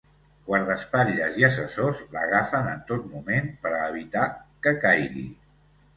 Guardaespatlles 0.45 1.35
i 1.41 1.45
assessors 1.49 2.01
l’agafen 2.15 2.71
en 2.71 2.81
tot 2.93 3.07
moment 3.15 3.53
per 3.67 3.75
a 3.81 3.85
evitar 3.91 4.27
que 4.67 4.75
caigui. 4.87 5.27